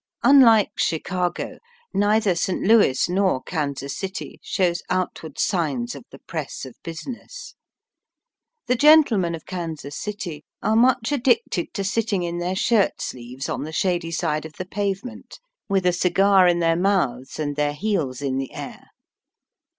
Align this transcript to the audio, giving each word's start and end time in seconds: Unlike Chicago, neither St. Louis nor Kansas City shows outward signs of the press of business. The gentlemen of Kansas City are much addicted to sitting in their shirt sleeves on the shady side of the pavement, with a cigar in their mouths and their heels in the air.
Unlike 0.23 0.79
Chicago, 0.79 1.59
neither 1.93 2.33
St. 2.33 2.65
Louis 2.65 3.07
nor 3.07 3.43
Kansas 3.43 3.95
City 3.95 4.39
shows 4.41 4.81
outward 4.89 5.37
signs 5.37 5.93
of 5.93 6.05
the 6.09 6.17
press 6.17 6.65
of 6.65 6.73
business. 6.83 7.53
The 8.65 8.73
gentlemen 8.73 9.35
of 9.35 9.45
Kansas 9.45 9.95
City 9.95 10.43
are 10.63 10.75
much 10.75 11.11
addicted 11.11 11.71
to 11.75 11.83
sitting 11.83 12.23
in 12.23 12.39
their 12.39 12.55
shirt 12.55 12.99
sleeves 12.99 13.47
on 13.47 13.61
the 13.61 13.71
shady 13.71 14.09
side 14.09 14.43
of 14.43 14.53
the 14.53 14.65
pavement, 14.65 15.39
with 15.69 15.85
a 15.85 15.93
cigar 15.93 16.47
in 16.47 16.57
their 16.61 16.75
mouths 16.75 17.37
and 17.39 17.55
their 17.55 17.73
heels 17.73 18.23
in 18.23 18.37
the 18.37 18.55
air. 18.55 18.87